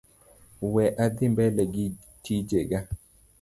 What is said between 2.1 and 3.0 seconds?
tijega.